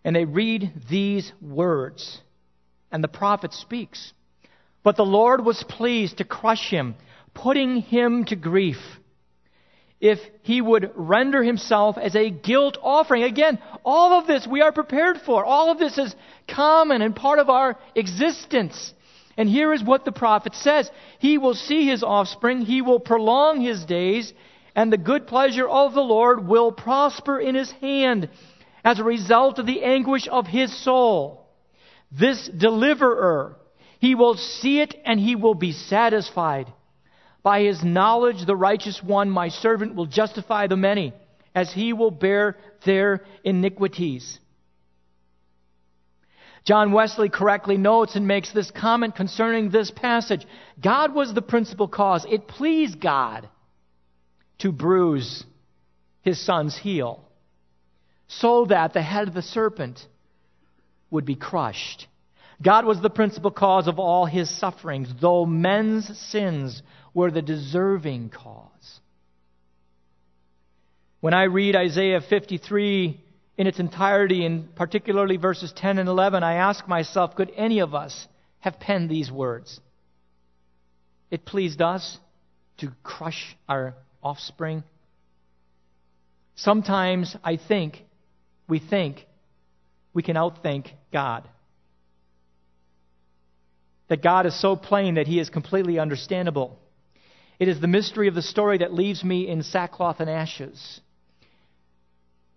[0.03, 2.19] And they read these words.
[2.91, 4.11] And the prophet speaks.
[4.83, 6.95] But the Lord was pleased to crush him,
[7.33, 8.79] putting him to grief.
[10.01, 13.23] If he would render himself as a guilt offering.
[13.23, 15.45] Again, all of this we are prepared for.
[15.45, 16.15] All of this is
[16.49, 18.93] common and part of our existence.
[19.37, 20.89] And here is what the prophet says
[21.19, 24.33] He will see his offspring, he will prolong his days,
[24.75, 28.29] and the good pleasure of the Lord will prosper in his hand
[28.83, 31.47] as a result of the anguish of his soul.
[32.11, 33.57] This deliverer,
[33.99, 36.73] he will see it and he will be satisfied.
[37.43, 41.13] By his knowledge, the righteous one, my servant, will justify the many,
[41.55, 44.39] as he will bear their iniquities.
[46.63, 50.45] John Wesley correctly notes and makes this comment concerning this passage
[50.81, 52.25] God was the principal cause.
[52.29, 53.49] It pleased God
[54.59, 55.43] to bruise
[56.21, 57.23] his son's heel
[58.27, 60.05] so that the head of the serpent
[61.09, 62.07] would be crushed.
[62.61, 66.83] God was the principal cause of all his sufferings, though men's sins
[67.13, 68.99] were the deserving cause.
[71.19, 73.19] When I read Isaiah 53,
[73.57, 77.93] in its entirety, and particularly verses 10 and 11, I ask myself, could any of
[77.93, 78.27] us
[78.59, 79.79] have penned these words?
[81.29, 82.17] It pleased us
[82.79, 83.93] to crush our
[84.23, 84.83] offspring.
[86.55, 88.03] Sometimes I think,
[88.67, 89.25] we think,
[90.13, 91.47] we can outthink God.
[94.09, 96.79] That God is so plain that he is completely understandable.
[97.61, 100.99] It is the mystery of the story that leaves me in sackcloth and ashes.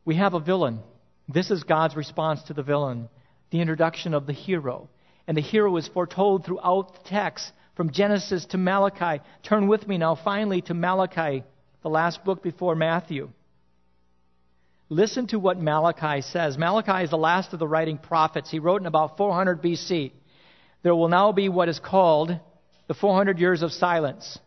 [0.04, 0.80] We have a villain
[1.28, 3.08] this is God's response to the villain,
[3.50, 4.88] the introduction of the hero.
[5.26, 9.22] And the hero is foretold throughout the text, from Genesis to Malachi.
[9.42, 11.44] Turn with me now, finally, to Malachi,
[11.82, 13.30] the last book before Matthew.
[14.90, 16.58] Listen to what Malachi says.
[16.58, 18.50] Malachi is the last of the writing prophets.
[18.50, 20.12] He wrote in about 400 BC.
[20.82, 22.38] There will now be what is called
[22.86, 24.38] the 400 years of silence.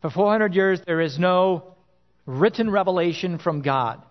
[0.00, 1.74] For 400 years, there is no
[2.24, 4.02] written revelation from God.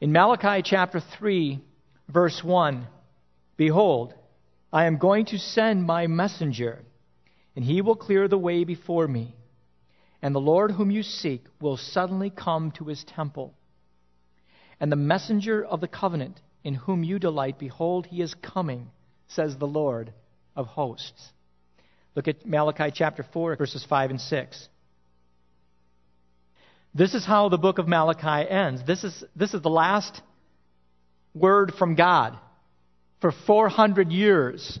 [0.00, 1.60] In Malachi chapter 3,
[2.08, 2.86] verse 1,
[3.56, 4.14] Behold,
[4.72, 6.80] I am going to send my messenger,
[7.54, 9.34] and he will clear the way before me.
[10.20, 13.54] And the Lord whom you seek will suddenly come to his temple.
[14.80, 18.90] And the messenger of the covenant in whom you delight, behold, he is coming,
[19.28, 20.12] says the Lord
[20.56, 21.32] of hosts.
[22.18, 24.68] Look at Malachi chapter 4, verses 5 and 6.
[26.92, 28.82] This is how the book of Malachi ends.
[28.84, 30.20] This is, this is the last
[31.32, 32.36] word from God
[33.20, 34.80] for 400 years.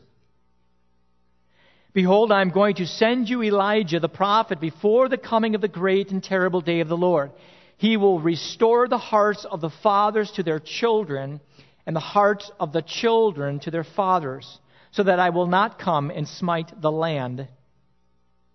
[1.92, 5.68] Behold, I am going to send you Elijah the prophet before the coming of the
[5.68, 7.30] great and terrible day of the Lord.
[7.76, 11.40] He will restore the hearts of the fathers to their children
[11.86, 14.58] and the hearts of the children to their fathers,
[14.98, 17.46] so that I will not come and smite the land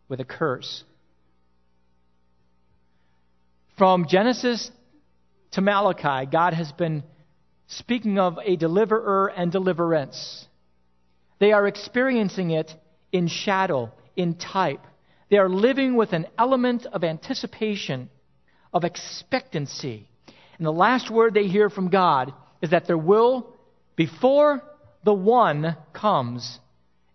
[0.09, 0.83] with a curse.
[3.77, 4.69] From Genesis
[5.51, 7.03] to Malachi, God has been
[7.67, 10.45] speaking of a deliverer and deliverance.
[11.39, 12.75] They are experiencing it
[13.13, 14.81] in shadow, in type.
[15.29, 18.09] They are living with an element of anticipation,
[18.73, 20.09] of expectancy.
[20.57, 23.55] And the last word they hear from God is that there will,
[23.95, 24.61] before
[25.03, 26.59] the one comes,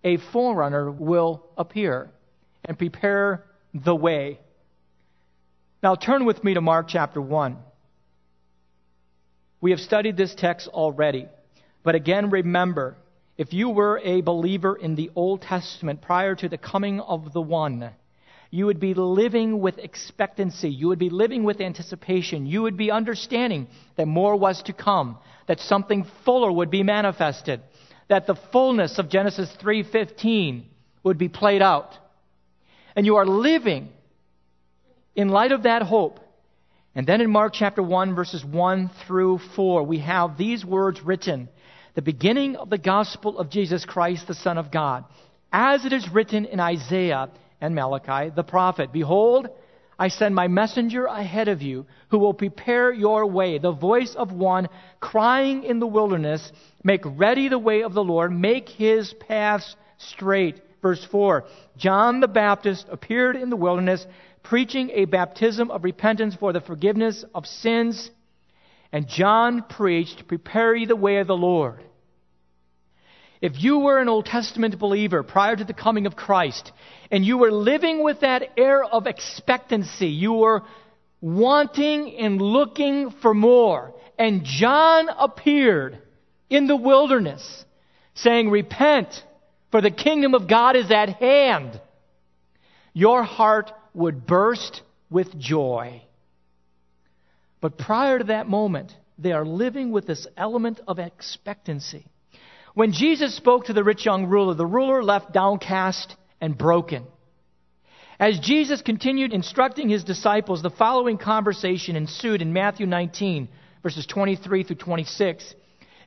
[0.05, 2.11] a forerunner will appear
[2.65, 4.41] and prepare the way.
[5.83, 7.57] Now turn with me to Mark chapter 1.
[9.61, 11.27] We have studied this text already,
[11.83, 12.97] but again remember,
[13.37, 17.41] if you were a believer in the Old Testament prior to the coming of the
[17.41, 17.91] one,
[18.51, 20.71] you would be living with expectancy.
[20.71, 22.47] You would be living with anticipation.
[22.47, 27.61] You would be understanding that more was to come, that something fuller would be manifested,
[28.09, 30.65] that the fullness of Genesis 3:15
[31.03, 31.97] would be played out.
[32.97, 33.91] And you are living
[35.15, 36.21] in light of that hope.
[36.95, 41.49] And then in Mark chapter 1 verses 1 through 4, we have these words written
[41.95, 45.05] the beginning of the gospel of Jesus Christ, the Son of God,
[45.53, 47.29] as it is written in Isaiah
[47.61, 49.49] and Malachi, the prophet Behold,
[49.99, 54.31] I send my messenger ahead of you, who will prepare your way, the voice of
[54.31, 54.69] one
[55.01, 56.53] crying in the wilderness,
[56.85, 60.61] Make ready the way of the Lord, make his paths straight.
[60.81, 61.45] Verse 4
[61.77, 64.07] John the Baptist appeared in the wilderness,
[64.45, 68.11] preaching a baptism of repentance for the forgiveness of sins.
[68.93, 71.83] And John preached, Prepare ye the way of the Lord
[73.41, 76.73] if you were an Old Testament believer prior to the coming of Christ,
[77.11, 80.63] and you were living with that air of expectancy, you were
[81.21, 85.99] wanting and looking for more, and John appeared
[86.51, 87.65] in the wilderness
[88.15, 89.09] saying, Repent,
[89.71, 91.81] for the kingdom of God is at hand,
[92.93, 96.03] your heart would burst with joy.
[97.61, 102.07] But prior to that moment, they are living with this element of expectancy.
[102.79, 107.07] When Jesus spoke to the rich young ruler, the ruler left downcast and broken.
[108.21, 113.49] As Jesus continued instructing his disciples, the following conversation ensued in Matthew 19,
[113.83, 115.57] verses 23 through 26.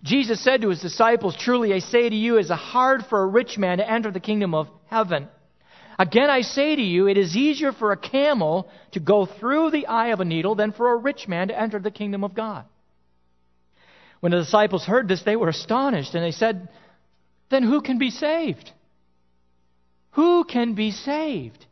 [0.03, 3.28] Jesus said to his disciples, Truly I say to you, it is hard for a
[3.28, 5.28] rich man to enter the kingdom of heaven.
[5.99, 9.88] Again I say to you, it is easier for a camel to go through the
[9.88, 12.63] eye of a needle than for a rich man to enter the kingdom of God.
[14.22, 16.69] When the disciples heard this, they were astonished and they said,
[17.49, 18.72] Then who can be saved?
[20.11, 21.65] Who can be saved?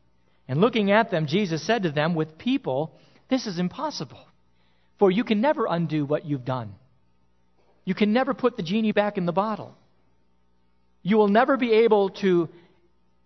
[0.48, 2.96] And looking at them, Jesus said to them, With people,
[3.30, 4.20] this is impossible.
[4.98, 6.74] For you can never undo what you've done.
[7.86, 9.76] You can never put the genie back in the bottle.
[11.04, 12.50] You will never be able to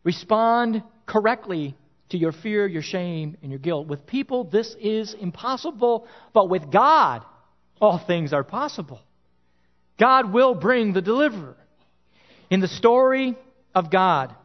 [0.04, 1.76] respond correctly
[2.10, 3.88] to your fear, your shame, and your guilt.
[3.88, 7.24] With people, this is impossible, but with God,
[7.82, 9.00] all things are possible.
[9.98, 11.56] God will bring the deliverer.
[12.50, 13.36] In the story
[13.74, 14.36] of God,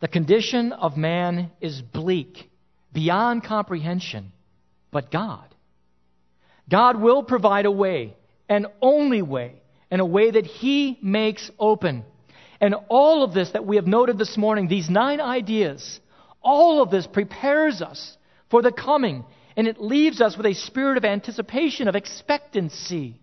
[0.00, 2.50] the condition of man is bleak,
[2.92, 4.32] beyond comprehension,
[4.90, 5.54] but God.
[6.68, 8.16] God will provide a way,
[8.48, 12.04] an only way, and a way that He makes open.
[12.60, 16.00] And all of this that we have noted this morning, these nine ideas,
[16.40, 18.16] all of this prepares us
[18.50, 19.24] for the coming,
[19.56, 23.20] and it leaves us with a spirit of anticipation, of expectancy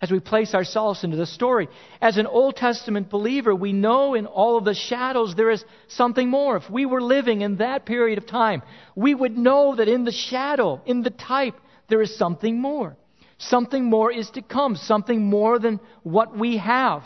[0.00, 1.68] as we place ourselves into the story.
[2.02, 6.28] As an Old Testament believer, we know in all of the shadows there is something
[6.28, 6.56] more.
[6.56, 8.62] If we were living in that period of time,
[8.94, 12.96] we would know that in the shadow, in the type, there is something more.
[13.38, 17.02] Something more is to come, something more than what we have.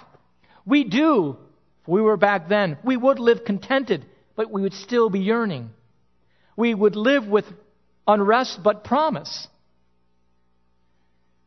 [0.66, 1.36] We do,
[1.82, 5.70] if we were back then, we would live contented, but we would still be yearning.
[6.56, 7.44] We would live with
[8.06, 9.48] unrest but promise.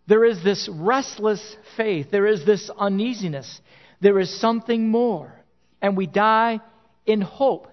[0.07, 2.07] There is this restless faith.
[2.11, 3.61] There is this uneasiness.
[4.01, 5.33] There is something more.
[5.81, 6.59] And we die
[7.05, 7.67] in hope,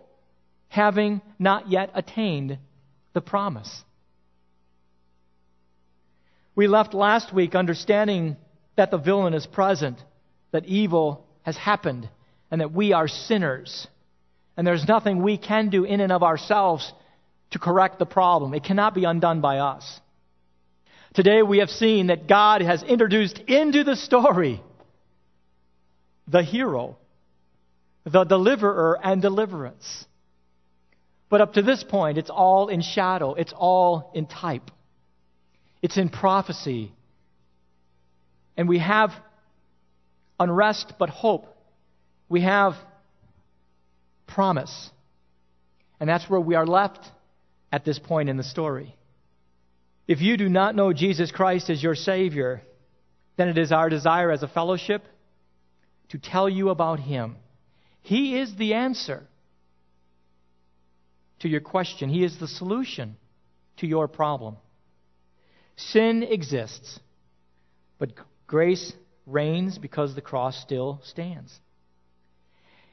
[0.69, 2.59] having not yet attained
[3.13, 3.85] the promise.
[6.55, 8.37] We left last week understanding
[8.77, 9.99] that the villain is present,
[10.53, 12.09] that evil has happened,
[12.51, 13.87] and that we are sinners.
[14.57, 16.93] And there's nothing we can do in and of ourselves
[17.53, 18.55] to correct the problem.
[18.55, 20.01] It cannot be undone by us.
[21.15, 24.63] Today we have seen that God has introduced into the story
[26.29, 26.97] the hero,
[28.05, 30.07] the deliverer and deliverance.
[31.29, 34.71] But up to this point, it's all in shadow, it's all in type,
[35.83, 36.93] it's in prophecy.
[38.57, 39.11] And we have
[40.39, 41.47] unrest but hope.
[42.29, 42.75] We have
[44.27, 44.91] promise.
[45.99, 47.05] And that's where we are left
[47.73, 48.95] at this point in the story.
[50.11, 52.63] If you do not know Jesus Christ as your Savior,
[53.37, 55.05] then it is our desire as a fellowship
[56.09, 57.37] to tell you about Him.
[58.03, 59.23] He is the answer
[61.39, 63.19] to your question, He is the solution
[63.77, 64.57] to your problem.
[65.77, 66.99] Sin exists,
[67.97, 68.11] but
[68.49, 68.93] grace
[69.27, 71.57] reigns because the cross still stands.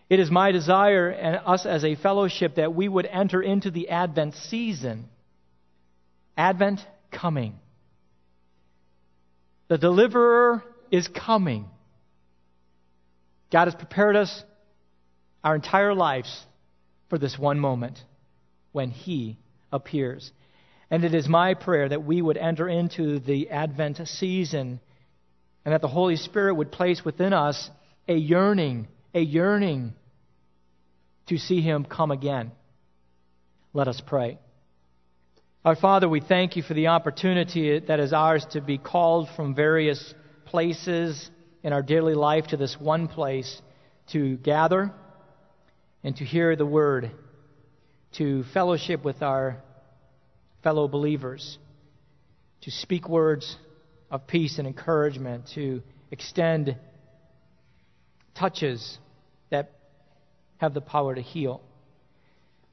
[0.08, 3.90] It is my desire and us as a fellowship that we would enter into the
[3.90, 5.06] Advent season.
[6.38, 6.80] Advent
[7.12, 7.56] coming.
[9.68, 11.66] The deliverer is coming.
[13.52, 14.44] God has prepared us
[15.44, 16.46] our entire lives
[17.10, 18.00] for this one moment
[18.72, 19.38] when He
[19.72, 20.32] appears.
[20.90, 24.80] And it is my prayer that we would enter into the Advent season
[25.66, 27.70] and that the Holy Spirit would place within us
[28.08, 29.94] a yearning, a yearning
[31.28, 32.52] to see Him come again.
[33.74, 34.40] Let us pray.
[35.68, 39.54] Our Father, we thank you for the opportunity that is ours to be called from
[39.54, 40.14] various
[40.46, 41.30] places
[41.62, 43.62] in our daily life to this one place
[44.14, 44.94] to gather
[46.06, 47.12] and to hear the word,
[48.14, 49.62] to fellowship with our
[50.64, 51.58] fellow believers,
[52.62, 53.58] to speak words
[54.10, 56.78] of peace and encouragement, to extend
[58.36, 59.00] touches
[59.50, 59.74] that
[60.60, 61.62] have the power to heal.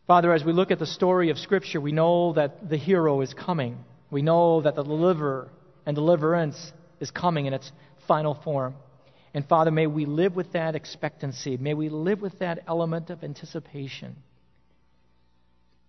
[0.07, 3.33] Father, as we look at the story of Scripture, we know that the hero is
[3.33, 3.79] coming.
[4.11, 5.49] We know that the deliverer
[5.87, 7.73] and deliverance is coming in its
[8.07, 8.75] final form.
[9.33, 11.57] And Father, may we live with that expectancy.
[11.57, 14.17] May we live with that element of anticipation.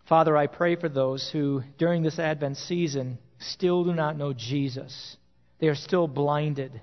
[0.07, 5.17] Father, I pray for those who, during this Advent season, still do not know Jesus.
[5.59, 6.79] They are still blinded.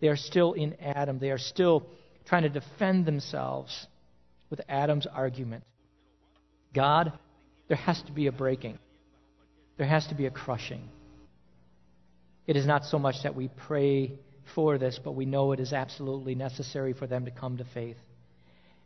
[0.00, 1.18] They are still in Adam.
[1.18, 1.86] They are still
[2.26, 3.86] trying to defend themselves
[4.48, 5.64] with Adam's argument.
[6.74, 7.12] God,
[7.68, 8.78] there has to be a breaking,
[9.78, 10.88] there has to be a crushing.
[12.46, 14.18] It is not so much that we pray
[14.54, 17.96] for this, but we know it is absolutely necessary for them to come to faith.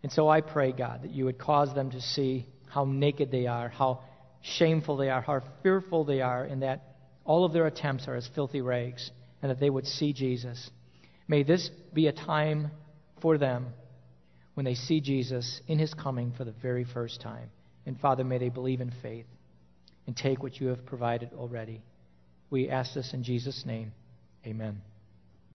[0.03, 3.47] And so I pray, God, that you would cause them to see how naked they
[3.47, 4.01] are, how
[4.43, 6.83] shameful they are, how fearful they are, and that
[7.25, 9.11] all of their attempts are as filthy rags,
[9.41, 10.71] and that they would see Jesus.
[11.27, 12.71] May this be a time
[13.23, 13.69] for them
[14.53, 17.49] when they see Jesus in his coming for the very first time.
[17.87, 19.27] And Father, may they believe in faith
[20.07, 21.83] and take what you have provided already.
[22.51, 23.93] We ask this in Jesus' name.
[24.47, 24.81] Amen.